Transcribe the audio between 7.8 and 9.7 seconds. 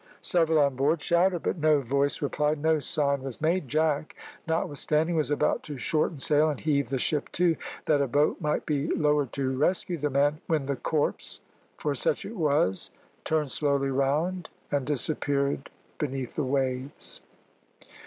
that a boat might be lowered to